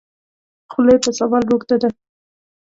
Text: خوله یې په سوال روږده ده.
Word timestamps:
خوله 0.71 0.91
یې 0.93 0.97
په 1.03 1.11
سوال 1.19 1.43
روږده 1.49 1.75
ده. 1.81 1.89